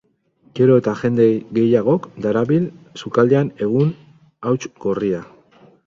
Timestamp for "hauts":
4.51-4.61